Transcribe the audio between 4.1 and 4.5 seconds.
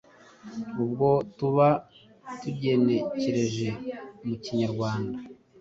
mu